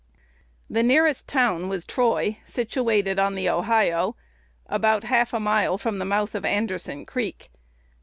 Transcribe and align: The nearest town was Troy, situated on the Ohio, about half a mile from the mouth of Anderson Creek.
The 0.67 0.81
nearest 0.81 1.27
town 1.27 1.69
was 1.69 1.85
Troy, 1.85 2.39
situated 2.43 3.19
on 3.19 3.35
the 3.35 3.47
Ohio, 3.47 4.15
about 4.65 5.03
half 5.03 5.31
a 5.31 5.39
mile 5.39 5.77
from 5.77 5.99
the 5.99 6.05
mouth 6.05 6.33
of 6.33 6.43
Anderson 6.43 7.05
Creek. 7.05 7.51